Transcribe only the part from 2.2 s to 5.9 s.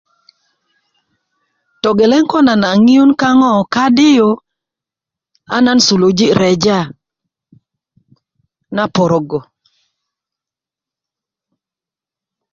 ko nan a ŋiyun kaŋ kadi yu a nan